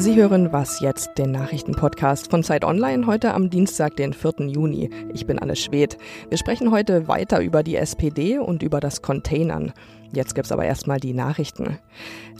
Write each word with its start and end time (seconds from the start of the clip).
Sie 0.00 0.14
hören 0.14 0.52
Was 0.52 0.78
jetzt, 0.78 1.18
den 1.18 1.32
Nachrichtenpodcast 1.32 2.30
von 2.30 2.44
Zeit 2.44 2.64
Online, 2.64 3.08
heute 3.08 3.34
am 3.34 3.50
Dienstag, 3.50 3.96
den 3.96 4.12
4. 4.12 4.46
Juni. 4.46 4.90
Ich 5.12 5.26
bin 5.26 5.40
Anne 5.40 5.56
Schwedt. 5.56 5.98
Wir 6.28 6.38
sprechen 6.38 6.70
heute 6.70 7.08
weiter 7.08 7.40
über 7.40 7.64
die 7.64 7.74
SPD 7.74 8.38
und 8.38 8.62
über 8.62 8.78
das 8.78 9.02
Containern. 9.02 9.72
Jetzt 10.12 10.34
gibt's 10.34 10.52
aber 10.52 10.64
erstmal 10.64 11.00
die 11.00 11.12
Nachrichten. 11.12 11.78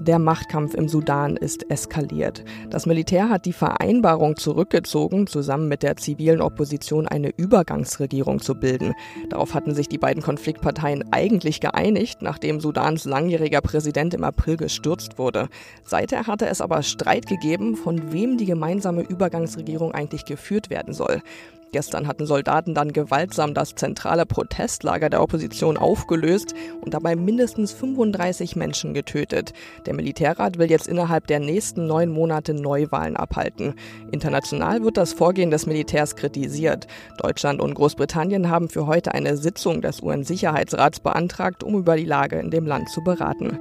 Der 0.00 0.18
Machtkampf 0.18 0.74
im 0.74 0.88
Sudan 0.88 1.36
ist 1.36 1.70
eskaliert. 1.70 2.44
Das 2.70 2.86
Militär 2.86 3.28
hat 3.28 3.44
die 3.44 3.52
Vereinbarung 3.52 4.36
zurückgezogen, 4.36 5.26
zusammen 5.26 5.68
mit 5.68 5.82
der 5.82 5.96
zivilen 5.96 6.40
Opposition 6.40 7.06
eine 7.06 7.30
Übergangsregierung 7.36 8.40
zu 8.40 8.54
bilden. 8.54 8.94
Darauf 9.28 9.54
hatten 9.54 9.74
sich 9.74 9.88
die 9.88 9.98
beiden 9.98 10.22
Konfliktparteien 10.22 11.12
eigentlich 11.12 11.60
geeinigt, 11.60 12.22
nachdem 12.22 12.60
Sudans 12.60 13.04
langjähriger 13.04 13.60
Präsident 13.60 14.14
im 14.14 14.24
April 14.24 14.56
gestürzt 14.56 15.18
wurde. 15.18 15.48
Seither 15.84 16.26
hatte 16.26 16.46
es 16.46 16.60
aber 16.60 16.82
Streit 16.82 17.26
gegeben, 17.26 17.76
von 17.76 18.12
wem 18.12 18.38
die 18.38 18.46
gemeinsame 18.46 19.02
Übergangsregierung 19.02 19.92
eigentlich 19.92 20.24
geführt 20.24 20.70
werden 20.70 20.94
soll. 20.94 21.22
Gestern 21.72 22.06
hatten 22.06 22.26
Soldaten 22.26 22.74
dann 22.74 22.92
gewaltsam 22.92 23.54
das 23.54 23.74
zentrale 23.74 24.24
Protestlager 24.24 25.10
der 25.10 25.22
Opposition 25.22 25.76
aufgelöst 25.76 26.54
und 26.80 26.94
dabei 26.94 27.14
mindestens 27.14 27.72
35 27.72 28.56
Menschen 28.56 28.94
getötet. 28.94 29.52
Der 29.86 29.94
Militärrat 29.94 30.58
will 30.58 30.70
jetzt 30.70 30.88
innerhalb 30.88 31.26
der 31.26 31.40
nächsten 31.40 31.86
neun 31.86 32.10
Monate 32.10 32.54
Neuwahlen 32.54 33.16
abhalten. 33.16 33.74
International 34.10 34.82
wird 34.82 34.96
das 34.96 35.12
Vorgehen 35.12 35.50
des 35.50 35.66
Militärs 35.66 36.16
kritisiert. 36.16 36.86
Deutschland 37.18 37.60
und 37.60 37.74
Großbritannien 37.74 38.48
haben 38.48 38.68
für 38.68 38.86
heute 38.86 39.12
eine 39.12 39.36
Sitzung 39.36 39.82
des 39.82 40.02
UN-Sicherheitsrats 40.02 41.00
beantragt, 41.00 41.62
um 41.62 41.74
über 41.78 41.96
die 41.96 42.04
Lage 42.04 42.38
in 42.38 42.50
dem 42.50 42.66
Land 42.66 42.88
zu 42.88 43.02
beraten. 43.02 43.58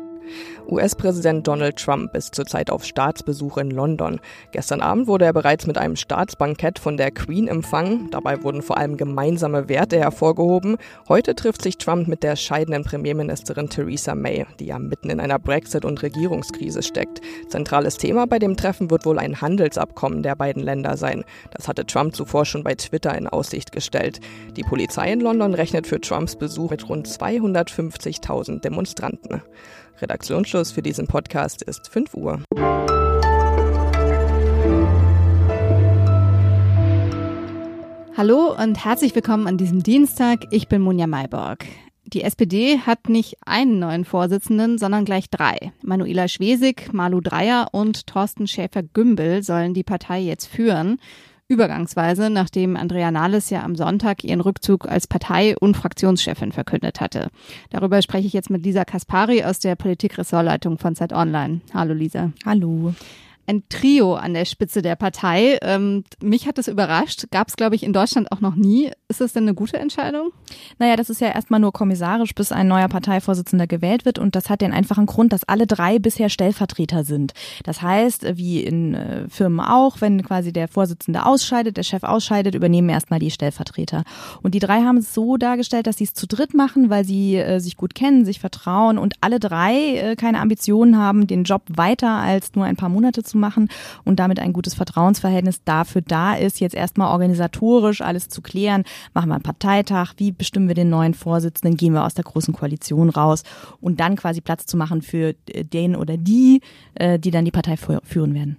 US-Präsident 0.70 1.48
Donald 1.48 1.78
Trump 1.78 2.16
ist 2.16 2.36
zurzeit 2.36 2.70
auf 2.70 2.84
Staatsbesuch 2.84 3.58
in 3.58 3.72
London. 3.72 4.20
Gestern 4.52 4.82
Abend 4.82 5.08
wurde 5.08 5.26
er 5.26 5.34
bereits 5.34 5.68
mit 5.68 5.78
einem 5.78 5.96
Staatsbankett 5.96 6.80
von 6.80 6.98
der 6.98 7.12
Queen 7.12 7.48
empfangen. 7.48 8.10
Dabei 8.12 8.44
wurden 8.44 8.62
vor 8.62 8.78
allem 8.78 8.98
gemeinsame 8.98 9.70
Werte 9.70 10.00
hervorgehoben. 10.00 10.78
Heute 11.08 11.36
trifft 11.36 11.62
sich 11.62 11.78
Trump 11.78 12.08
mit 12.08 12.24
der 12.24 12.36
scheidenden 12.36 12.84
Premierministerin 12.84 13.70
Theresa 13.70 14.16
May, 14.16 14.46
die 14.60 14.66
ja 14.66 14.80
mitten 14.80 15.10
in 15.10 15.20
einer 15.20 15.40
Brexit- 15.40 15.86
und 15.86 16.02
Regierungskrise 16.02 16.84
steckt. 16.84 17.22
Zentrales 17.48 17.98
Thema 17.98 18.28
bei 18.28 18.40
dem 18.40 18.58
Treffen 18.58 18.92
wird 18.92 19.06
wohl 19.06 19.20
ein 19.20 19.42
Handelsabkommen 19.42 20.24
der 20.24 20.36
beiden 20.36 20.64
Länder 20.64 20.98
sein. 20.98 21.24
Das 21.52 21.68
hatte 21.68 21.86
Trump 21.86 22.16
zuvor 22.16 22.46
schon 22.46 22.64
bei 22.64 22.76
Twitter 22.76 23.18
in 23.18 23.28
Aussicht 23.28 23.72
gestellt. 23.72 24.20
Die 24.56 24.64
Polizei 24.64 25.12
in 25.12 25.22
London 25.22 25.54
rechnet 25.54 25.88
für 25.88 26.02
Trumps 26.02 26.36
Besuch 26.36 26.72
mit 26.72 26.88
rund 26.90 27.08
250.000 27.08 28.62
Demonstranten. 28.62 29.42
Redaktionsschluss 30.02 30.72
für 30.72 30.82
diesen 30.82 31.08
Podcast 31.08 31.62
ist 31.62 31.90
5 31.90 32.14
Uhr. 32.14 32.42
Hallo 38.16 38.56
und 38.60 38.84
herzlich 38.84 39.14
willkommen 39.14 39.48
an 39.48 39.58
diesem 39.58 39.84
Dienstag. 39.84 40.46
Ich 40.52 40.68
bin 40.68 40.82
Monja 40.82 41.06
Mayborg. 41.06 41.66
Die 42.06 42.24
SPD 42.24 42.80
hat 42.80 43.10
nicht 43.10 43.36
einen 43.46 43.80
neuen 43.80 44.06
Vorsitzenden, 44.06 44.78
sondern 44.78 45.04
gleich 45.04 45.30
drei. 45.30 45.74
Manuela 45.84 46.28
Schwesig, 46.28 46.94
Malu 46.94 47.20
Dreyer 47.20 47.68
und 47.74 48.08
Thorsten 48.08 48.48
Schäfer-Gümbel 48.48 49.44
sollen 49.44 49.74
die 49.74 49.84
Partei 49.84 50.22
jetzt 50.22 50.48
führen 50.48 51.00
übergangsweise, 51.50 52.30
nachdem 52.30 52.76
Andrea 52.76 53.12
Nahles 53.12 53.50
ja 53.50 53.64
am 53.64 53.76
Sonntag 53.76 54.24
ihren 54.24 54.42
Rückzug 54.42 54.88
als 54.88 55.08
Partei- 55.08 55.56
und 55.58 55.78
Fraktionschefin 55.78 56.52
verkündet 56.52 57.00
hatte. 57.00 57.30
Darüber 57.70 58.02
spreche 58.02 58.28
ich 58.28 58.34
jetzt 58.34 58.50
mit 58.50 58.66
Lisa 58.66 58.84
Kaspari 58.84 59.44
aus 59.44 59.60
der 59.60 59.76
Politikressortleitung 59.76 60.78
von 60.78 60.96
Zeit 60.96 61.14
Online. 61.14 61.62
Hallo 61.74 61.94
Lisa. 61.94 62.32
Hallo 62.46 62.94
ein 63.48 63.64
Trio 63.70 64.16
an 64.16 64.34
der 64.34 64.46
Spitze 64.46 64.82
der 64.82 64.96
Partei. 64.96 65.58
Ähm, 65.62 66.04
mich 66.22 66.48
hat 66.48 66.58
das 66.58 66.68
überrascht. 66.68 67.26
Gab 67.32 67.48
es, 67.48 67.56
glaube 67.56 67.76
ich, 67.76 67.84
in 67.84 67.94
Deutschland 67.94 68.32
auch 68.32 68.42
noch 68.42 68.56
nie. 68.56 68.92
Ist 69.08 69.22
das 69.22 69.32
denn 69.32 69.44
eine 69.44 69.54
gute 69.54 69.78
Entscheidung? 69.78 70.32
Naja, 70.80 70.98
das 70.98 71.10
ist 71.10 71.22
ja 71.22 71.30
erstmal 71.30 71.62
nur 71.62 71.72
kommissarisch, 71.72 72.36
bis 72.36 72.52
ein 72.52 72.68
neuer 72.68 72.90
Parteivorsitzender 72.90 73.66
gewählt 73.66 74.04
wird. 74.04 74.20
Und 74.20 74.36
das 74.36 74.50
hat 74.50 74.60
den 74.60 74.74
einfachen 74.74 75.06
Grund, 75.06 75.32
dass 75.32 75.46
alle 75.46 75.66
drei 75.66 75.98
bisher 75.98 76.28
Stellvertreter 76.28 77.06
sind. 77.06 77.34
Das 77.64 77.82
heißt, 77.82 78.38
wie 78.38 78.62
in 78.62 78.96
äh, 78.96 79.30
Firmen 79.30 79.62
auch, 79.62 80.02
wenn 80.02 80.22
quasi 80.24 80.52
der 80.52 80.68
Vorsitzende 80.68 81.26
ausscheidet, 81.26 81.78
der 81.78 81.84
Chef 81.84 82.04
ausscheidet, 82.04 82.54
übernehmen 82.54 82.90
erstmal 82.90 83.20
die 83.20 83.32
Stellvertreter. 83.32 84.04
Und 84.44 84.56
die 84.56 84.60
drei 84.60 84.82
haben 84.82 84.98
es 84.98 85.14
so 85.14 85.38
dargestellt, 85.38 85.88
dass 85.88 85.98
sie 85.98 86.04
es 86.04 86.14
zu 86.14 86.28
dritt 86.28 86.54
machen, 86.54 86.90
weil 86.90 87.06
sie 87.06 87.38
äh, 87.38 87.60
sich 87.60 87.78
gut 87.78 87.96
kennen, 87.96 88.26
sich 88.26 88.42
vertrauen 88.42 88.98
und 88.98 89.16
alle 89.22 89.40
drei 89.40 89.96
äh, 89.96 90.16
keine 90.18 90.42
Ambitionen 90.42 90.98
haben, 90.98 91.28
den 91.28 91.46
Job 91.46 91.62
weiter 91.70 92.10
als 92.10 92.56
nur 92.56 92.66
ein 92.66 92.76
paar 92.76 92.90
Monate 92.90 93.24
zu 93.24 93.37
machen 93.38 93.70
und 94.04 94.20
damit 94.20 94.40
ein 94.40 94.54
gutes 94.54 94.74
Vertrauensverhältnis 94.74 95.64
dafür 95.64 96.02
da 96.02 96.36
ist, 96.36 96.60
jetzt 96.60 96.76
erstmal 96.76 97.12
organisatorisch 97.12 98.02
alles 98.02 98.30
zu 98.30 98.42
klären. 98.42 98.84
Machen 99.14 99.30
wir 99.30 99.36
einen 99.36 99.44
Parteitag, 99.44 100.14
wie 100.18 100.32
bestimmen 100.32 100.68
wir 100.68 100.76
den 100.76 100.90
neuen 100.90 101.14
Vorsitzenden, 101.14 101.78
gehen 101.78 101.94
wir 101.94 102.06
aus 102.06 102.14
der 102.14 102.26
großen 102.26 102.54
Koalition 102.54 103.10
raus 103.10 103.44
und 103.82 104.00
dann 104.00 104.16
quasi 104.16 104.42
Platz 104.42 104.66
zu 104.66 104.78
machen 104.78 105.02
für 105.02 105.34
den 105.74 105.96
oder 105.96 106.18
die, 106.18 106.62
äh, 106.96 107.20
die 107.20 107.32
dann 107.32 107.46
die 107.46 107.52
Partei 107.52 107.78
führen 107.78 108.34
werden. 108.34 108.58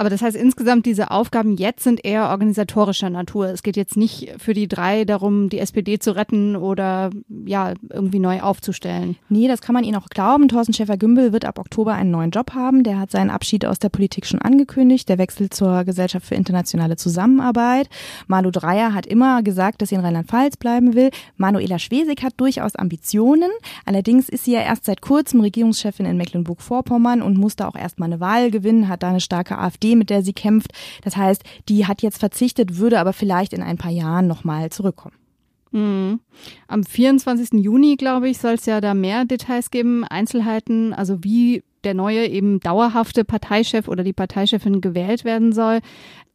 Aber 0.00 0.10
das 0.10 0.22
heißt 0.22 0.36
insgesamt, 0.36 0.86
diese 0.86 1.10
Aufgaben 1.10 1.56
jetzt 1.56 1.82
sind 1.82 2.04
eher 2.04 2.28
organisatorischer 2.30 3.10
Natur. 3.10 3.48
Es 3.48 3.64
geht 3.64 3.76
jetzt 3.76 3.96
nicht 3.96 4.32
für 4.38 4.54
die 4.54 4.68
drei 4.68 5.04
darum, 5.04 5.48
die 5.48 5.58
SPD 5.58 5.98
zu 5.98 6.14
retten 6.14 6.54
oder 6.54 7.10
ja, 7.44 7.74
irgendwie 7.90 8.20
neu 8.20 8.40
aufzustellen. 8.40 9.16
Nee, 9.28 9.48
das 9.48 9.60
kann 9.60 9.72
man 9.72 9.82
ihnen 9.82 9.96
auch 9.96 10.08
glauben. 10.08 10.46
Thorsten 10.46 10.72
Schäfer-Gümbel 10.72 11.32
wird 11.32 11.44
ab 11.44 11.58
Oktober 11.58 11.94
einen 11.94 12.12
neuen 12.12 12.30
Job 12.30 12.54
haben. 12.54 12.84
Der 12.84 13.00
hat 13.00 13.10
seinen 13.10 13.30
Abschied 13.30 13.66
aus 13.66 13.80
der 13.80 13.88
Politik 13.88 14.24
schon 14.24 14.40
angekündigt. 14.40 15.08
Der 15.08 15.18
wechselt 15.18 15.52
zur 15.52 15.82
Gesellschaft 15.82 16.26
für 16.26 16.36
internationale 16.36 16.94
Zusammenarbeit. 16.94 17.88
Malu 18.28 18.52
Dreyer 18.52 18.94
hat 18.94 19.04
immer 19.04 19.42
gesagt, 19.42 19.82
dass 19.82 19.88
sie 19.88 19.96
in 19.96 20.02
Rheinland-Pfalz 20.02 20.58
bleiben 20.58 20.94
will. 20.94 21.10
Manuela 21.36 21.80
Schwesig 21.80 22.22
hat 22.22 22.34
durchaus 22.36 22.76
Ambitionen. 22.76 23.50
Allerdings 23.84 24.28
ist 24.28 24.44
sie 24.44 24.52
ja 24.52 24.60
erst 24.60 24.84
seit 24.84 25.00
kurzem 25.00 25.40
Regierungschefin 25.40 26.06
in 26.06 26.16
Mecklenburg-Vorpommern 26.16 27.20
und 27.20 27.36
musste 27.36 27.66
auch 27.66 27.74
erst 27.74 27.98
mal 27.98 28.06
eine 28.06 28.20
Wahl 28.20 28.52
gewinnen, 28.52 28.86
hat 28.86 29.02
da 29.02 29.08
eine 29.08 29.20
starke 29.20 29.58
AfD 29.58 29.87
mit 29.96 30.10
der 30.10 30.22
sie 30.22 30.32
kämpft. 30.32 30.72
Das 31.02 31.16
heißt, 31.16 31.42
die 31.68 31.86
hat 31.86 32.02
jetzt 32.02 32.18
verzichtet, 32.18 32.78
würde 32.78 33.00
aber 33.00 33.12
vielleicht 33.12 33.52
in 33.52 33.62
ein 33.62 33.78
paar 33.78 33.90
Jahren 33.90 34.26
nochmal 34.26 34.70
zurückkommen. 34.70 35.14
Mhm. 35.70 36.20
Am 36.66 36.84
24. 36.84 37.60
Juni, 37.62 37.96
glaube 37.96 38.28
ich, 38.28 38.38
soll 38.38 38.54
es 38.54 38.66
ja 38.66 38.80
da 38.80 38.94
mehr 38.94 39.24
Details 39.24 39.70
geben, 39.70 40.04
Einzelheiten, 40.04 40.94
also 40.94 41.22
wie 41.22 41.62
der 41.84 41.94
neue 41.94 42.26
eben 42.26 42.60
dauerhafte 42.60 43.24
Parteichef 43.24 43.88
oder 43.88 44.02
die 44.02 44.12
Parteichefin 44.12 44.80
gewählt 44.80 45.24
werden 45.24 45.52
soll. 45.52 45.80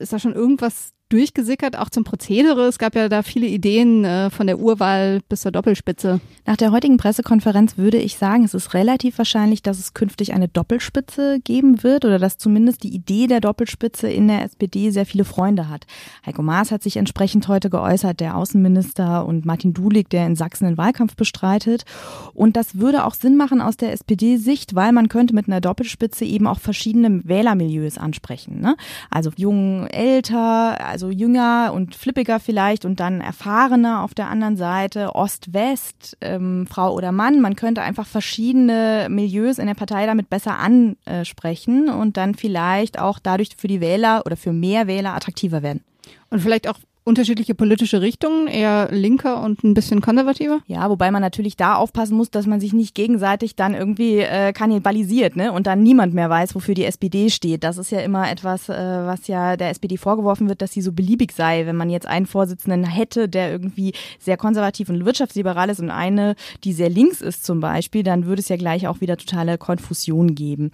Ist 0.03 0.13
da 0.13 0.19
schon 0.19 0.33
irgendwas 0.33 0.93
durchgesickert, 1.13 1.77
auch 1.77 1.89
zum 1.89 2.03
Prozedere. 2.03 2.63
Es 2.63 2.79
gab 2.79 2.95
ja 2.95 3.07
da 3.07 3.21
viele 3.21 3.45
Ideen 3.45 4.03
äh, 4.03 4.31
von 4.31 4.47
der 4.47 4.57
Urwahl 4.57 5.21
bis 5.29 5.41
zur 5.41 5.51
Doppelspitze. 5.51 6.19
Nach 6.45 6.57
der 6.57 6.71
heutigen 6.71 6.97
Pressekonferenz 6.97 7.77
würde 7.77 7.99
ich 7.99 8.17
sagen, 8.17 8.43
es 8.43 8.55
ist 8.55 8.73
relativ 8.73 9.19
wahrscheinlich, 9.19 9.61
dass 9.61 9.77
es 9.77 9.93
künftig 9.93 10.33
eine 10.33 10.47
Doppelspitze 10.47 11.39
geben 11.43 11.83
wird 11.83 12.03
oder 12.03 12.17
dass 12.17 12.39
zumindest 12.39 12.81
die 12.83 12.93
Idee 12.93 13.27
der 13.27 13.41
Doppelspitze 13.41 14.09
in 14.09 14.27
der 14.27 14.43
SPD 14.43 14.89
sehr 14.89 15.05
viele 15.05 15.23
Freunde 15.23 15.69
hat. 15.69 15.85
Heiko 16.25 16.41
Maas 16.41 16.71
hat 16.71 16.81
sich 16.81 16.97
entsprechend 16.97 17.47
heute 17.47 17.69
geäußert, 17.69 18.19
der 18.19 18.35
Außenminister 18.35 19.25
und 19.25 19.45
Martin 19.45 19.73
Dulig, 19.73 20.09
der 20.09 20.25
in 20.25 20.35
Sachsen 20.35 20.65
den 20.65 20.77
Wahlkampf 20.77 21.15
bestreitet. 21.15 21.85
Und 22.33 22.57
das 22.57 22.79
würde 22.79 23.05
auch 23.05 23.13
Sinn 23.13 23.37
machen 23.37 23.61
aus 23.61 23.77
der 23.77 23.93
SPD-Sicht, 23.93 24.73
weil 24.73 24.91
man 24.91 25.09
könnte 25.09 25.35
mit 25.35 25.47
einer 25.47 25.61
Doppelspitze 25.61 26.25
eben 26.25 26.47
auch 26.47 26.59
verschiedene 26.59 27.21
Wählermilieus 27.23 27.99
ansprechen. 27.99 28.59
Ne? 28.59 28.75
Also 29.11 29.31
jung, 29.37 29.85
älter, 29.93 30.85
also 30.85 31.09
jünger 31.09 31.71
und 31.73 31.95
flippiger 31.95 32.39
vielleicht 32.39 32.85
und 32.85 32.99
dann 32.99 33.21
erfahrener 33.21 34.03
auf 34.03 34.13
der 34.13 34.29
anderen 34.29 34.57
Seite, 34.57 35.15
Ost-West, 35.15 36.17
ähm, 36.21 36.67
Frau 36.67 36.93
oder 36.93 37.11
Mann. 37.11 37.39
Man 37.39 37.55
könnte 37.55 37.81
einfach 37.81 38.05
verschiedene 38.05 39.07
Milieus 39.09 39.57
in 39.57 39.67
der 39.67 39.73
Partei 39.73 40.05
damit 40.05 40.29
besser 40.29 40.57
ansprechen 40.59 41.89
und 41.89 42.17
dann 42.17 42.35
vielleicht 42.35 42.99
auch 42.99 43.19
dadurch 43.19 43.51
für 43.57 43.67
die 43.67 43.81
Wähler 43.81 44.23
oder 44.25 44.35
für 44.35 44.53
mehr 44.53 44.87
Wähler 44.87 45.13
attraktiver 45.13 45.63
werden. 45.63 45.83
Und 46.29 46.39
vielleicht 46.41 46.67
auch 46.67 46.79
unterschiedliche 47.05 47.53
politische 47.53 48.01
Richtungen, 48.01 48.47
eher 48.47 48.89
linker 48.91 49.41
und 49.41 49.63
ein 49.63 49.73
bisschen 49.73 49.99
konservativer? 49.99 50.61
Ja, 50.67 50.89
wobei 50.89 51.11
man 51.11 51.21
natürlich 51.21 51.57
da 51.57 51.75
aufpassen 51.75 52.15
muss, 52.15 52.31
dass 52.31 52.47
man 52.47 52.61
sich 52.61 52.71
nicht 52.71 52.95
gegenseitig 52.95 53.55
dann 53.55 53.73
irgendwie 53.73 54.19
äh, 54.19 54.53
kannibalisiert, 54.53 55.35
ne? 55.35 55.51
Und 55.51 55.67
dann 55.67 55.83
niemand 55.83 56.13
mehr 56.13 56.29
weiß, 56.29 56.55
wofür 56.55 56.75
die 56.75 56.85
SPD 56.85 57.29
steht. 57.29 57.63
Das 57.63 57.77
ist 57.77 57.91
ja 57.91 57.99
immer 57.99 58.31
etwas, 58.31 58.69
äh, 58.69 58.73
was 58.73 59.27
ja 59.27 59.57
der 59.57 59.69
SPD 59.69 59.97
vorgeworfen 59.97 60.47
wird, 60.47 60.61
dass 60.61 60.71
sie 60.71 60.81
so 60.81 60.93
beliebig 60.93 61.33
sei. 61.33 61.65
Wenn 61.65 61.75
man 61.75 61.89
jetzt 61.89 62.07
einen 62.07 62.25
Vorsitzenden 62.25 62.85
hätte, 62.85 63.27
der 63.27 63.51
irgendwie 63.51 63.93
sehr 64.19 64.37
konservativ 64.37 64.89
und 64.89 65.05
wirtschaftsliberal 65.05 65.69
ist 65.69 65.81
und 65.81 65.89
eine, 65.89 66.35
die 66.63 66.71
sehr 66.71 66.89
links 66.89 67.21
ist 67.21 67.45
zum 67.45 67.59
Beispiel, 67.59 68.03
dann 68.03 68.25
würde 68.25 68.41
es 68.41 68.49
ja 68.49 68.55
gleich 68.55 68.87
auch 68.87 69.01
wieder 69.01 69.17
totale 69.17 69.57
Konfusion 69.57 70.35
geben. 70.35 70.71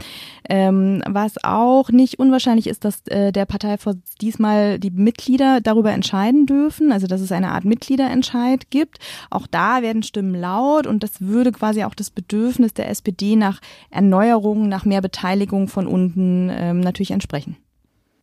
Ähm, 0.48 1.02
was 1.10 1.44
auch 1.44 1.90
nicht 1.90 2.20
unwahrscheinlich 2.20 2.68
ist, 2.68 2.86
dass 2.86 3.02
äh, 3.08 3.32
der 3.32 3.46
Parteivorsitz 3.46 4.14
diesmal 4.22 4.78
die 4.78 4.92
Mitglieder 4.92 5.60
darüber 5.62 5.92
entscheiden, 5.92 6.19
entscheiden 6.20 6.46
dürfen, 6.46 6.92
also 6.92 7.08
dass 7.08 7.22
es 7.22 7.32
eine 7.32 7.52
Art 7.52 7.66
Mitgliederentscheid 7.66 8.70
gibt. 8.70 9.00
Auch 9.30 9.48
da 9.48 9.82
werden 9.82 10.04
Stimmen 10.04 10.36
laut 10.36 10.88
und 10.88 11.04
das 11.04 11.22
würde 11.22 11.52
quasi 11.52 11.84
auch 11.84 11.96
das 11.96 12.10
Bedürfnis 12.10 12.74
der 12.74 12.90
SPD 12.90 13.36
nach 13.36 13.62
Erneuerung, 13.90 14.68
nach 14.68 14.86
mehr 14.86 15.02
Beteiligung 15.02 15.68
von 15.68 15.88
unten 15.88 16.50
ähm, 16.52 16.80
natürlich 16.82 17.12
entsprechen. 17.12 17.58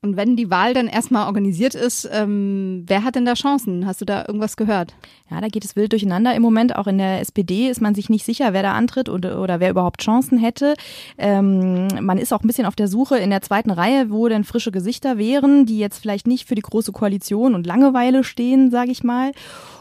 Und 0.06 0.16
wenn 0.16 0.36
die 0.36 0.50
Wahl 0.50 0.72
dann 0.72 0.86
erstmal 0.86 1.26
organisiert 1.26 1.74
ist, 1.74 2.08
ähm, 2.12 2.84
wer 2.86 3.02
hat 3.02 3.16
denn 3.16 3.24
da 3.24 3.34
Chancen? 3.34 3.86
Hast 3.86 4.00
du 4.00 4.04
da 4.04 4.24
irgendwas 4.26 4.56
gehört? 4.56 4.94
Ja, 5.28 5.40
da 5.40 5.48
geht 5.48 5.64
es 5.64 5.74
wild 5.74 5.90
durcheinander 5.90 6.32
im 6.34 6.42
Moment. 6.42 6.76
Auch 6.76 6.86
in 6.86 6.98
der 6.98 7.20
SPD 7.20 7.68
ist 7.68 7.80
man 7.80 7.96
sich 7.96 8.08
nicht 8.08 8.24
sicher, 8.24 8.52
wer 8.52 8.62
da 8.62 8.72
antritt 8.74 9.08
oder, 9.08 9.42
oder 9.42 9.58
wer 9.58 9.70
überhaupt 9.70 10.02
Chancen 10.02 10.38
hätte. 10.38 10.74
Ähm, 11.18 11.88
man 12.00 12.18
ist 12.18 12.32
auch 12.32 12.42
ein 12.42 12.46
bisschen 12.46 12.66
auf 12.66 12.76
der 12.76 12.86
Suche 12.86 13.18
in 13.18 13.30
der 13.30 13.42
zweiten 13.42 13.72
Reihe, 13.72 14.10
wo 14.10 14.28
denn 14.28 14.44
frische 14.44 14.70
Gesichter 14.70 15.18
wären, 15.18 15.66
die 15.66 15.78
jetzt 15.78 15.98
vielleicht 15.98 16.28
nicht 16.28 16.46
für 16.46 16.54
die 16.54 16.62
große 16.62 16.92
Koalition 16.92 17.56
und 17.56 17.66
Langeweile 17.66 18.22
stehen, 18.22 18.70
sage 18.70 18.92
ich 18.92 19.02
mal. 19.02 19.32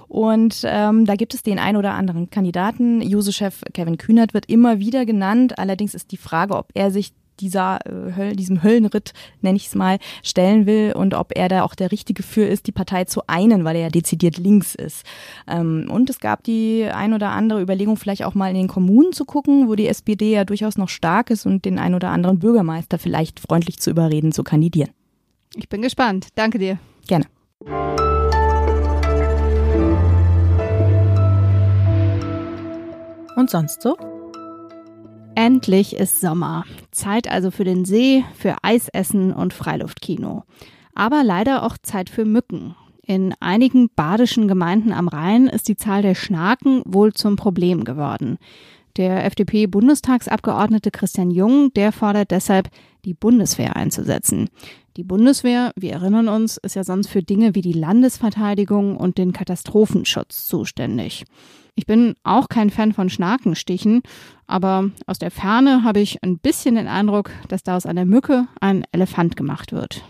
Und 0.07 0.61
ähm, 0.65 1.05
da 1.05 1.15
gibt 1.15 1.35
es 1.35 1.43
den 1.43 1.59
ein 1.59 1.77
oder 1.77 1.93
anderen 1.93 2.31
Kandidaten. 2.31 3.01
Juso-Chef 3.01 3.61
Kevin 3.73 3.97
Kühnert 3.97 4.33
wird 4.33 4.47
immer 4.47 4.79
wieder 4.79 5.05
genannt. 5.05 5.59
Allerdings 5.59 5.93
ist 5.93 6.11
die 6.11 6.17
Frage, 6.17 6.55
ob 6.55 6.69
er 6.73 6.89
sich 6.89 7.13
dieser 7.39 7.79
äh, 7.85 8.15
Höll, 8.15 8.35
diesem 8.35 8.63
Höllenritt, 8.63 9.13
nenne 9.41 9.57
ich 9.57 9.67
es 9.67 9.75
mal, 9.75 9.99
stellen 10.23 10.65
will 10.65 10.93
und 10.95 11.13
ob 11.13 11.31
er 11.35 11.49
da 11.49 11.63
auch 11.63 11.75
der 11.75 11.91
Richtige 11.91 12.23
für 12.23 12.45
ist, 12.45 12.67
die 12.67 12.71
Partei 12.71 13.05
zu 13.05 13.21
einen, 13.27 13.63
weil 13.63 13.75
er 13.75 13.83
ja 13.83 13.89
dezidiert 13.89 14.37
links 14.37 14.75
ist. 14.75 15.05
Ähm, 15.47 15.87
und 15.91 16.09
es 16.09 16.19
gab 16.19 16.43
die 16.43 16.89
ein 16.91 17.13
oder 17.13 17.31
andere 17.31 17.61
Überlegung, 17.61 17.97
vielleicht 17.97 18.23
auch 18.23 18.35
mal 18.35 18.49
in 18.49 18.55
den 18.55 18.67
Kommunen 18.67 19.13
zu 19.13 19.25
gucken, 19.25 19.67
wo 19.67 19.75
die 19.75 19.87
SPD 19.87 20.31
ja 20.31 20.45
durchaus 20.45 20.77
noch 20.77 20.89
stark 20.89 21.29
ist 21.29 21.45
und 21.45 21.65
den 21.65 21.79
ein 21.79 21.93
oder 21.93 22.09
anderen 22.09 22.39
Bürgermeister 22.39 22.99
vielleicht 22.99 23.39
freundlich 23.39 23.79
zu 23.79 23.89
überreden, 23.89 24.31
zu 24.31 24.43
kandidieren. 24.43 24.91
Ich 25.55 25.69
bin 25.69 25.81
gespannt. 25.81 26.27
Danke 26.35 26.59
dir. 26.59 26.79
Gerne. 27.07 27.25
Und 33.35 33.49
sonst 33.49 33.81
so? 33.81 34.14
Endlich 35.45 35.95
ist 35.95 36.21
Sommer. 36.21 36.65
Zeit 36.89 37.29
also 37.29 37.51
für 37.51 37.65
den 37.65 37.85
See, 37.85 38.25
für 38.35 38.55
Eisessen 38.63 39.31
und 39.31 39.53
Freiluftkino. 39.53 40.41
Aber 40.95 41.23
leider 41.23 41.61
auch 41.61 41.77
Zeit 41.77 42.09
für 42.09 42.25
Mücken. 42.25 42.73
In 43.05 43.31
einigen 43.39 43.91
badischen 43.95 44.47
Gemeinden 44.47 44.91
am 44.91 45.07
Rhein 45.07 45.45
ist 45.45 45.67
die 45.67 45.75
Zahl 45.75 46.01
der 46.01 46.15
Schnaken 46.15 46.81
wohl 46.83 47.13
zum 47.13 47.35
Problem 47.35 47.83
geworden. 47.83 48.39
Der 48.97 49.23
FDP-Bundestagsabgeordnete 49.25 50.89
Christian 50.89 51.29
Jung, 51.29 51.71
der 51.75 51.91
fordert 51.91 52.31
deshalb, 52.31 52.69
die 53.05 53.13
Bundeswehr 53.13 53.75
einzusetzen. 53.75 54.49
Die 54.97 55.03
Bundeswehr, 55.03 55.73
wir 55.75 55.91
erinnern 55.91 56.27
uns, 56.27 56.57
ist 56.57 56.75
ja 56.75 56.83
sonst 56.83 57.07
für 57.07 57.21
Dinge 57.21 57.53
wie 57.53 57.61
die 57.61 57.73
Landesverteidigung 57.73 58.97
und 58.97 59.19
den 59.19 59.31
Katastrophenschutz 59.31 60.47
zuständig. 60.47 61.23
Ich 61.77 61.85
bin 61.85 62.15
auch 62.23 62.47
kein 62.47 62.69
Fan 62.69 62.93
von 62.93 63.09
Schnakenstichen, 63.09 64.01
aber 64.47 64.91
aus 65.07 65.19
der 65.19 65.29
Ferne 65.29 65.83
habe 65.83 65.99
ich 65.99 66.23
ein 66.23 66.39
bisschen 66.39 66.75
den 66.75 66.87
Eindruck, 66.87 67.31
dass 67.49 67.63
da 67.63 67.75
aus 67.75 67.85
einer 67.85 68.05
Mücke 68.05 68.47
ein 68.61 68.85
Elefant 68.93 69.35
gemacht 69.35 69.73
wird. 69.73 70.01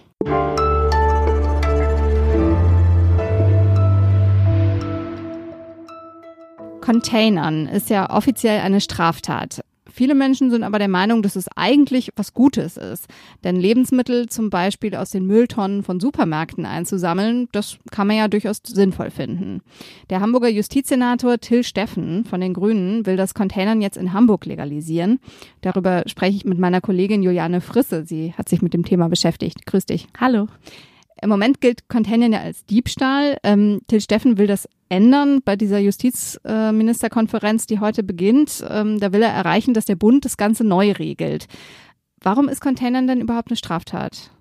Containern 6.82 7.66
ist 7.66 7.90
ja 7.90 8.12
offiziell 8.12 8.62
eine 8.62 8.80
Straftat. 8.80 9.62
Viele 9.96 10.14
Menschen 10.14 10.52
sind 10.52 10.64
aber 10.64 10.78
der 10.78 10.90
Meinung, 10.90 11.24
dass 11.24 11.38
es 11.38 11.48
eigentlich 11.56 12.12
was 12.18 12.34
Gutes 12.34 12.76
ist. 12.76 13.08
Denn 13.46 13.56
Lebensmittel 13.56 14.28
zum 14.28 14.50
Beispiel 14.50 14.94
aus 14.94 15.12
den 15.12 15.26
Mülltonnen 15.26 15.84
von 15.84 16.02
Supermärkten 16.02 16.66
einzusammeln, 16.66 17.48
das 17.54 17.78
kann 17.92 18.08
man 18.08 18.18
ja 18.18 18.28
durchaus 18.28 18.60
sinnvoll 18.62 19.10
finden. 19.10 19.62
Der 20.10 20.20
Hamburger 20.20 20.50
Justizsenator 20.50 21.40
Till 21.40 21.64
Steffen 21.64 22.26
von 22.26 22.42
den 22.42 22.54
Grünen 22.54 23.06
will 23.06 23.16
das 23.16 23.34
Containern 23.34 23.80
jetzt 23.80 23.96
in 23.96 24.12
Hamburg 24.12 24.46
legalisieren. 24.46 25.22
Darüber 25.62 26.04
spreche 26.08 26.36
ich 26.36 26.44
mit 26.44 26.60
meiner 26.60 26.82
Kollegin 26.82 27.24
Juliane 27.24 27.62
Frisse. 27.62 28.04
Sie 28.06 28.34
hat 28.34 28.50
sich 28.50 28.62
mit 28.62 28.74
dem 28.74 28.84
Thema 28.84 29.08
beschäftigt. 29.08 29.66
Grüß 29.66 29.86
dich. 29.86 30.08
Hallo. 30.20 30.50
Im 31.22 31.30
Moment 31.30 31.62
gilt 31.62 31.88
Containern 31.88 32.34
ja 32.34 32.42
als 32.42 32.66
Diebstahl. 32.66 33.38
Ähm, 33.44 33.82
Till 33.88 34.02
Steffen 34.02 34.38
will 34.38 34.48
das 34.48 34.68
ändern 34.90 35.42
bei 35.44 35.56
dieser 35.56 35.80
Justizministerkonferenz, 35.80 37.66
die 37.68 37.80
heute 37.80 38.04
beginnt. 38.04 38.64
Ähm, 38.70 39.00
da 39.00 39.14
will 39.14 39.22
er 39.22 39.32
erreichen, 39.32 39.74
dass 39.74 39.86
der 39.86 39.96
Bund 39.96 40.26
das 40.26 40.38
Ganze 40.38 40.64
neu 40.64 40.92
regelt. 40.92 41.48
Warum 42.22 42.50
ist 42.50 42.62
Containern 42.62 43.08
denn 43.08 43.22
überhaupt 43.22 43.50
eine 43.50 43.58
Straftat? 43.58 44.32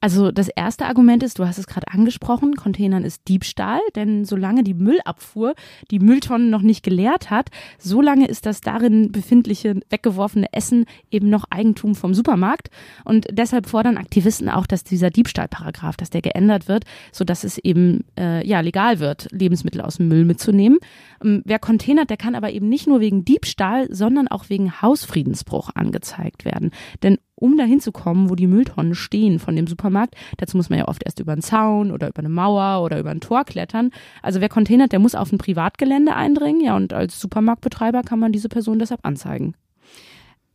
Also 0.00 0.30
das 0.30 0.48
erste 0.48 0.86
Argument 0.86 1.22
ist, 1.22 1.38
du 1.38 1.46
hast 1.46 1.58
es 1.58 1.66
gerade 1.66 1.88
angesprochen, 1.88 2.54
Containern 2.54 3.04
ist 3.04 3.28
Diebstahl, 3.28 3.80
denn 3.94 4.24
solange 4.24 4.62
die 4.62 4.74
Müllabfuhr 4.74 5.54
die 5.90 5.98
Mülltonnen 5.98 6.50
noch 6.50 6.62
nicht 6.62 6.82
geleert 6.82 7.30
hat, 7.30 7.50
solange 7.78 8.26
ist 8.26 8.46
das 8.46 8.60
darin 8.60 9.10
befindliche 9.10 9.80
weggeworfene 9.88 10.52
Essen 10.52 10.84
eben 11.10 11.30
noch 11.30 11.44
Eigentum 11.50 11.94
vom 11.94 12.14
Supermarkt 12.14 12.68
und 13.04 13.26
deshalb 13.32 13.66
fordern 13.68 13.96
Aktivisten 13.96 14.48
auch, 14.48 14.66
dass 14.66 14.84
dieser 14.84 15.10
Diebstahlparagraph, 15.10 15.96
dass 15.96 16.10
der 16.10 16.22
geändert 16.22 16.68
wird, 16.68 16.84
so 17.12 17.24
dass 17.24 17.44
es 17.44 17.58
eben 17.58 18.04
äh, 18.18 18.46
ja 18.46 18.60
legal 18.60 19.00
wird, 19.00 19.28
Lebensmittel 19.32 19.80
aus 19.80 19.96
dem 19.96 20.08
Müll 20.08 20.24
mitzunehmen. 20.24 20.78
Ähm, 21.24 21.42
wer 21.44 21.58
containert, 21.58 22.10
der 22.10 22.16
kann 22.16 22.34
aber 22.34 22.50
eben 22.50 22.68
nicht 22.68 22.86
nur 22.86 23.00
wegen 23.00 23.24
Diebstahl, 23.24 23.92
sondern 23.92 24.28
auch 24.28 24.50
wegen 24.50 24.82
Hausfriedensbruch 24.82 25.70
angezeigt 25.74 26.44
werden, 26.44 26.70
denn 27.02 27.18
um 27.36 27.56
dahin 27.56 27.80
zu 27.80 27.92
kommen, 27.92 28.28
wo 28.28 28.34
die 28.34 28.46
Mülltonnen 28.46 28.94
stehen 28.94 29.38
von 29.38 29.54
dem 29.54 29.66
Supermarkt, 29.66 30.16
dazu 30.38 30.56
muss 30.56 30.70
man 30.70 30.78
ja 30.78 30.88
oft 30.88 31.04
erst 31.04 31.20
über 31.20 31.32
einen 31.32 31.42
Zaun 31.42 31.92
oder 31.92 32.08
über 32.08 32.18
eine 32.18 32.28
Mauer 32.28 32.82
oder 32.82 32.98
über 32.98 33.10
ein 33.10 33.20
Tor 33.20 33.44
klettern. 33.44 33.90
Also 34.22 34.40
wer 34.40 34.48
containert, 34.48 34.92
der 34.92 34.98
muss 34.98 35.14
auf 35.14 35.30
ein 35.30 35.38
Privatgelände 35.38 36.14
eindringen, 36.14 36.62
ja, 36.62 36.74
und 36.74 36.92
als 36.92 37.20
Supermarktbetreiber 37.20 38.02
kann 38.02 38.18
man 38.18 38.32
diese 38.32 38.48
Person 38.48 38.78
deshalb 38.78 39.00
anzeigen. 39.04 39.54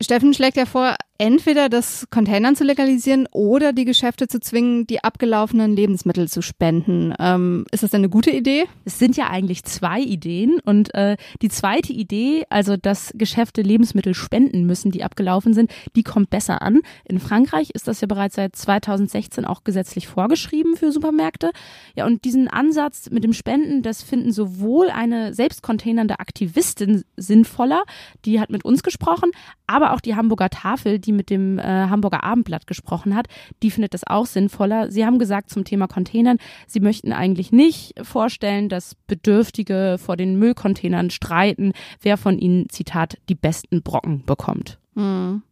Steffen 0.02 0.34
schlägt 0.34 0.56
ja 0.56 0.66
vor, 0.66 0.96
entweder 1.22 1.68
das 1.68 2.08
Containern 2.10 2.56
zu 2.56 2.64
legalisieren 2.64 3.28
oder 3.30 3.72
die 3.72 3.84
Geschäfte 3.84 4.26
zu 4.26 4.40
zwingen, 4.40 4.88
die 4.88 5.04
abgelaufenen 5.04 5.76
Lebensmittel 5.76 6.28
zu 6.28 6.42
spenden. 6.42 7.14
Ähm, 7.20 7.64
ist 7.70 7.84
das 7.84 7.92
denn 7.92 8.00
eine 8.00 8.08
gute 8.08 8.32
Idee? 8.32 8.64
Es 8.84 8.98
sind 8.98 9.16
ja 9.16 9.30
eigentlich 9.30 9.62
zwei 9.62 10.00
Ideen 10.00 10.58
und 10.64 10.92
äh, 10.96 11.16
die 11.40 11.48
zweite 11.48 11.92
Idee, 11.92 12.44
also 12.50 12.76
dass 12.76 13.12
Geschäfte 13.14 13.62
Lebensmittel 13.62 14.14
spenden 14.14 14.66
müssen, 14.66 14.90
die 14.90 15.04
abgelaufen 15.04 15.54
sind, 15.54 15.70
die 15.94 16.02
kommt 16.02 16.28
besser 16.28 16.60
an. 16.60 16.80
In 17.04 17.20
Frankreich 17.20 17.70
ist 17.70 17.86
das 17.86 18.00
ja 18.00 18.08
bereits 18.08 18.34
seit 18.34 18.56
2016 18.56 19.44
auch 19.44 19.62
gesetzlich 19.62 20.08
vorgeschrieben 20.08 20.74
für 20.74 20.90
Supermärkte. 20.90 21.52
Ja, 21.94 22.04
und 22.04 22.24
diesen 22.24 22.48
Ansatz 22.48 23.10
mit 23.10 23.22
dem 23.22 23.32
Spenden, 23.32 23.82
das 23.82 24.02
finden 24.02 24.32
sowohl 24.32 24.90
eine 24.90 25.34
selbstcontainernde 25.34 26.18
Aktivistin 26.18 27.04
sinnvoller, 27.16 27.84
die 28.24 28.40
hat 28.40 28.50
mit 28.50 28.64
uns 28.64 28.82
gesprochen, 28.82 29.30
aber 29.68 29.92
auch 29.92 30.00
die 30.00 30.16
Hamburger 30.16 30.50
Tafel, 30.50 30.98
die 30.98 31.11
mit 31.16 31.30
dem 31.30 31.58
äh, 31.58 31.62
Hamburger 31.62 32.22
Abendblatt 32.24 32.66
gesprochen 32.66 33.14
hat, 33.14 33.26
die 33.62 33.70
findet 33.70 33.94
das 33.94 34.06
auch 34.06 34.26
sinnvoller. 34.26 34.90
Sie 34.90 35.04
haben 35.04 35.18
gesagt 35.18 35.50
zum 35.50 35.64
Thema 35.64 35.86
Containern, 35.86 36.38
sie 36.66 36.80
möchten 36.80 37.12
eigentlich 37.12 37.52
nicht 37.52 37.94
vorstellen, 38.02 38.68
dass 38.68 38.94
Bedürftige 39.06 39.96
vor 39.98 40.16
den 40.16 40.38
Müllcontainern 40.38 41.10
streiten, 41.10 41.72
wer 42.00 42.16
von 42.16 42.38
ihnen, 42.38 42.68
Zitat, 42.68 43.18
die 43.28 43.34
besten 43.34 43.82
Brocken 43.82 44.24
bekommt. 44.24 44.78
Hm. 44.94 45.42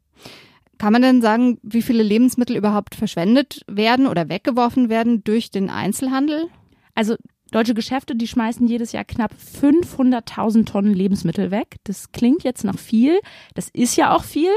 Kann 0.78 0.92
man 0.92 1.02
denn 1.02 1.20
sagen, 1.20 1.58
wie 1.62 1.82
viele 1.82 2.02
Lebensmittel 2.02 2.56
überhaupt 2.56 2.94
verschwendet 2.94 3.60
werden 3.66 4.06
oder 4.06 4.28
weggeworfen 4.30 4.88
werden 4.88 5.22
durch 5.24 5.50
den 5.50 5.68
Einzelhandel? 5.68 6.48
Also 6.94 7.16
Deutsche 7.50 7.74
Geschäfte, 7.74 8.14
die 8.14 8.28
schmeißen 8.28 8.66
jedes 8.68 8.92
Jahr 8.92 9.04
knapp 9.04 9.32
500.000 9.34 10.66
Tonnen 10.66 10.94
Lebensmittel 10.94 11.50
weg. 11.50 11.76
Das 11.84 12.12
klingt 12.12 12.44
jetzt 12.44 12.64
noch 12.64 12.78
viel. 12.78 13.18
Das 13.54 13.68
ist 13.70 13.96
ja 13.96 14.14
auch 14.14 14.22
viel. 14.22 14.52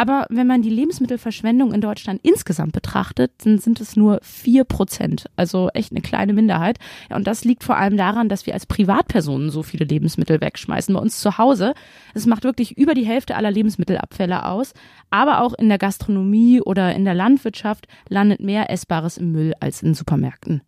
Aber 0.00 0.24
wenn 0.30 0.46
man 0.46 0.62
die 0.62 0.70
Lebensmittelverschwendung 0.70 1.74
in 1.74 1.82
Deutschland 1.82 2.20
insgesamt 2.22 2.72
betrachtet, 2.72 3.32
dann 3.44 3.58
sind 3.58 3.82
es 3.82 3.96
nur 3.96 4.18
vier 4.22 4.64
Prozent. 4.64 5.26
Also 5.36 5.68
echt 5.74 5.92
eine 5.92 6.00
kleine 6.00 6.32
Minderheit. 6.32 6.78
Ja, 7.10 7.16
und 7.16 7.26
das 7.26 7.44
liegt 7.44 7.64
vor 7.64 7.76
allem 7.76 7.98
daran, 7.98 8.30
dass 8.30 8.46
wir 8.46 8.54
als 8.54 8.64
Privatpersonen 8.64 9.50
so 9.50 9.62
viele 9.62 9.84
Lebensmittel 9.84 10.40
wegschmeißen. 10.40 10.94
Bei 10.94 11.02
uns 11.02 11.20
zu 11.20 11.36
Hause. 11.36 11.74
Es 12.14 12.24
macht 12.24 12.44
wirklich 12.44 12.78
über 12.78 12.94
die 12.94 13.04
Hälfte 13.04 13.36
aller 13.36 13.50
Lebensmittelabfälle 13.50 14.46
aus. 14.46 14.72
Aber 15.10 15.42
auch 15.42 15.52
in 15.52 15.68
der 15.68 15.76
Gastronomie 15.76 16.62
oder 16.62 16.94
in 16.94 17.04
der 17.04 17.12
Landwirtschaft 17.12 17.86
landet 18.08 18.40
mehr 18.40 18.70
Essbares 18.70 19.18
im 19.18 19.32
Müll 19.32 19.52
als 19.60 19.82
in 19.82 19.92
Supermärkten. 19.92 20.62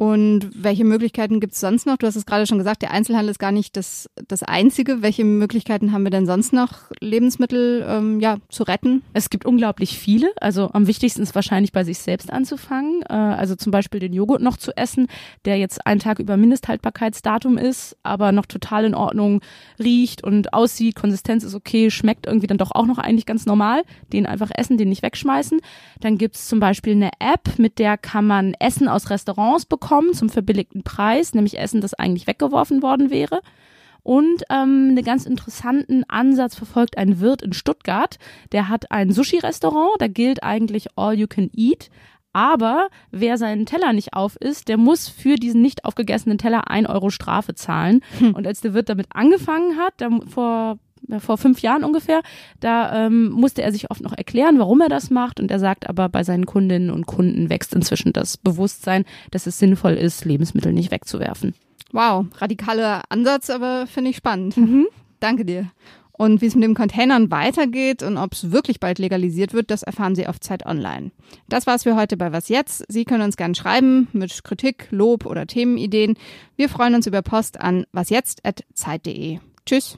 Und 0.00 0.50
welche 0.54 0.84
Möglichkeiten 0.84 1.40
gibt 1.40 1.54
es 1.54 1.60
sonst 1.60 1.84
noch? 1.84 1.96
Du 1.96 2.06
hast 2.06 2.14
es 2.14 2.24
gerade 2.24 2.46
schon 2.46 2.58
gesagt, 2.58 2.82
der 2.82 2.92
Einzelhandel 2.92 3.32
ist 3.32 3.40
gar 3.40 3.50
nicht 3.50 3.76
das, 3.76 4.08
das 4.28 4.44
Einzige. 4.44 5.02
Welche 5.02 5.24
Möglichkeiten 5.24 5.90
haben 5.90 6.04
wir 6.04 6.12
denn 6.12 6.24
sonst 6.24 6.52
noch, 6.52 6.92
Lebensmittel 7.00 7.84
ähm, 7.84 8.20
ja, 8.20 8.36
zu 8.48 8.62
retten? 8.62 9.02
Es 9.12 9.28
gibt 9.28 9.44
unglaublich 9.44 9.98
viele. 9.98 10.30
Also 10.40 10.70
am 10.72 10.86
wichtigsten 10.86 11.20
ist 11.20 11.34
wahrscheinlich 11.34 11.72
bei 11.72 11.82
sich 11.82 11.98
selbst 11.98 12.32
anzufangen. 12.32 13.02
Äh, 13.08 13.14
also 13.14 13.56
zum 13.56 13.72
Beispiel 13.72 13.98
den 13.98 14.12
Joghurt 14.12 14.40
noch 14.40 14.56
zu 14.56 14.70
essen, 14.76 15.08
der 15.44 15.58
jetzt 15.58 15.84
einen 15.84 15.98
Tag 15.98 16.20
über 16.20 16.36
Mindesthaltbarkeitsdatum 16.36 17.58
ist, 17.58 17.96
aber 18.04 18.30
noch 18.30 18.46
total 18.46 18.84
in 18.84 18.94
Ordnung 18.94 19.40
riecht 19.80 20.22
und 20.22 20.52
aussieht. 20.54 20.94
Konsistenz 20.94 21.42
ist 21.42 21.56
okay, 21.56 21.90
schmeckt 21.90 22.26
irgendwie 22.26 22.46
dann 22.46 22.58
doch 22.58 22.70
auch 22.70 22.86
noch 22.86 22.98
eigentlich 22.98 23.26
ganz 23.26 23.46
normal. 23.46 23.82
Den 24.12 24.26
einfach 24.26 24.52
essen, 24.54 24.78
den 24.78 24.90
nicht 24.90 25.02
wegschmeißen. 25.02 25.60
Dann 25.98 26.18
gibt's 26.18 26.46
zum 26.46 26.60
Beispiel 26.60 26.92
eine 26.92 27.10
App, 27.18 27.58
mit 27.58 27.80
der 27.80 27.98
kann 27.98 28.28
man 28.28 28.54
Essen 28.60 28.86
aus 28.86 29.10
Restaurants 29.10 29.66
bekommen 29.66 29.87
bekommen 29.88 30.12
zum 30.12 30.28
verbilligten 30.28 30.82
Preis, 30.82 31.34
nämlich 31.34 31.58
Essen, 31.58 31.80
das 31.80 31.94
eigentlich 31.94 32.26
weggeworfen 32.26 32.82
worden 32.82 33.10
wäre. 33.10 33.40
Und 34.02 34.42
ähm, 34.50 34.88
einen 34.90 35.04
ganz 35.04 35.24
interessanten 35.24 36.04
Ansatz 36.08 36.54
verfolgt 36.54 36.98
ein 36.98 37.20
Wirt 37.20 37.42
in 37.42 37.52
Stuttgart. 37.52 38.18
Der 38.52 38.68
hat 38.68 38.90
ein 38.90 39.12
Sushi-Restaurant, 39.12 39.96
da 39.98 40.08
gilt 40.08 40.42
eigentlich 40.42 40.88
All 40.96 41.18
You 41.18 41.26
Can 41.26 41.50
Eat. 41.54 41.90
Aber 42.34 42.88
wer 43.10 43.38
seinen 43.38 43.64
Teller 43.64 43.94
nicht 43.94 44.12
auf 44.12 44.36
isst, 44.36 44.68
der 44.68 44.76
muss 44.76 45.08
für 45.08 45.36
diesen 45.36 45.62
nicht 45.62 45.84
aufgegessenen 45.86 46.38
Teller 46.38 46.70
ein 46.70 46.86
Euro 46.86 47.08
Strafe 47.08 47.54
zahlen. 47.54 48.02
Hm. 48.18 48.34
Und 48.34 48.46
als 48.46 48.60
der 48.60 48.74
Wirt 48.74 48.90
damit 48.90 49.06
angefangen 49.10 49.78
hat, 49.78 49.94
da 49.96 50.10
vor 50.28 50.78
vor 51.18 51.38
fünf 51.38 51.60
Jahren 51.60 51.84
ungefähr, 51.84 52.22
da 52.60 53.06
ähm, 53.06 53.30
musste 53.30 53.62
er 53.62 53.72
sich 53.72 53.90
oft 53.90 54.02
noch 54.02 54.16
erklären, 54.16 54.58
warum 54.58 54.80
er 54.80 54.88
das 54.88 55.10
macht. 55.10 55.40
Und 55.40 55.50
er 55.50 55.58
sagt 55.58 55.88
aber, 55.88 56.08
bei 56.08 56.24
seinen 56.24 56.46
Kundinnen 56.46 56.90
und 56.90 57.06
Kunden 57.06 57.50
wächst 57.50 57.74
inzwischen 57.74 58.12
das 58.12 58.36
Bewusstsein, 58.36 59.04
dass 59.30 59.46
es 59.46 59.58
sinnvoll 59.58 59.94
ist, 59.94 60.24
Lebensmittel 60.24 60.72
nicht 60.72 60.90
wegzuwerfen. 60.90 61.54
Wow, 61.92 62.26
radikaler 62.36 63.02
Ansatz, 63.08 63.50
aber 63.50 63.86
finde 63.86 64.10
ich 64.10 64.16
spannend. 64.16 64.56
Mhm. 64.56 64.86
Danke 65.20 65.44
dir. 65.44 65.70
Und 66.18 66.42
wie 66.42 66.46
es 66.46 66.56
mit 66.56 66.64
den 66.64 66.74
Containern 66.74 67.30
weitergeht 67.30 68.02
und 68.02 68.18
ob 68.18 68.32
es 68.32 68.50
wirklich 68.50 68.80
bald 68.80 68.98
legalisiert 68.98 69.54
wird, 69.54 69.70
das 69.70 69.84
erfahren 69.84 70.16
Sie 70.16 70.26
auf 70.26 70.40
Zeit 70.40 70.66
Online. 70.66 71.12
Das 71.48 71.68
war's 71.68 71.84
für 71.84 71.94
heute 71.94 72.16
bei 72.16 72.32
Was 72.32 72.48
Jetzt. 72.48 72.84
Sie 72.88 73.04
können 73.04 73.22
uns 73.22 73.36
gerne 73.36 73.54
schreiben 73.54 74.08
mit 74.12 74.42
Kritik, 74.42 74.88
Lob 74.90 75.26
oder 75.26 75.46
Themenideen. 75.46 76.14
Wir 76.56 76.68
freuen 76.68 76.96
uns 76.96 77.06
über 77.06 77.22
Post 77.22 77.60
an 77.60 77.86
wasjetzt.zeit.de. 77.92 79.38
Tschüss. 79.64 79.96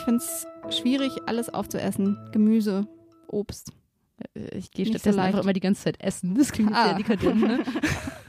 Ich 0.00 0.04
finde 0.04 0.24
es 0.24 0.46
schwierig, 0.78 1.12
alles 1.26 1.50
aufzuessen. 1.50 2.16
Gemüse, 2.32 2.86
Obst. 3.28 3.70
Ich 4.34 4.70
gehe 4.70 4.86
stattdessen 4.86 5.12
so 5.12 5.20
einfach 5.20 5.42
immer 5.42 5.52
die 5.52 5.60
ganze 5.60 5.82
Zeit 5.82 6.00
essen. 6.00 6.34
Das 6.36 6.52
klingt 6.52 6.72
ah. 6.72 6.86
sehr 6.86 6.94
dekadent, 6.94 7.40
ne? 7.42 7.58